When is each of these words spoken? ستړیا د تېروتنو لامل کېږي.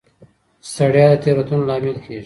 ستړیا 0.71 1.05
د 1.11 1.15
تېروتنو 1.23 1.67
لامل 1.69 1.95
کېږي. 2.03 2.19